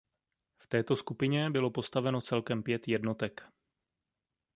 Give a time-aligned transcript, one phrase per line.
[0.59, 3.43] V této skupině bylo postaveno celkem pět jednotek.